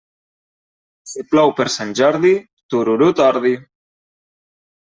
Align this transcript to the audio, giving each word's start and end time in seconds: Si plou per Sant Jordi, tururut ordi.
Si 1.11 1.25
plou 1.33 1.53
per 1.59 1.67
Sant 1.75 1.93
Jordi, 2.01 2.33
tururut 2.77 3.25
ordi. 3.29 3.55